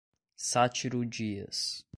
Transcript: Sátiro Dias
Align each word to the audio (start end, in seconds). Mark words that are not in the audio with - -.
Sátiro 0.35 1.05
Dias 1.05 1.85